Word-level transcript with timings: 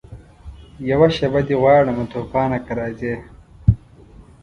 یوه 0.89 1.07
شېبه 1.15 1.41
دي 1.47 1.55
غواړمه 1.61 2.05
توپانه 2.13 2.57
که 2.65 2.71
راځې 2.79 3.15